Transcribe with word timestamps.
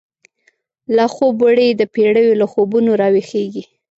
لاخوب 0.95 1.35
وړی 1.45 1.69
دپیړیو، 1.81 2.39
له 2.41 2.45
خوبونو 2.51 2.91
راویښیږی 3.01 3.63